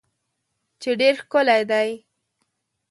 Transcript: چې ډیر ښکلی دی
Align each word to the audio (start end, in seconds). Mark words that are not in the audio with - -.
چې 0.81 0.89
ډیر 0.99 1.13
ښکلی 1.21 1.61
دی 1.71 1.89